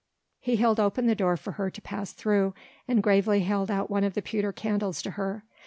[0.39, 2.55] He held open the door for her to pass through,
[2.87, 5.43] and gravely held out one of the pewter candles to her.